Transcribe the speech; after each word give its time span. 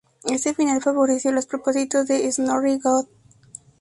Este 0.23 0.55
final 0.55 0.81
favoreció 0.81 1.31
los 1.31 1.45
propósitos 1.45 2.07
de 2.07 2.31
Snorri 2.31 2.79
Goði. 2.79 3.07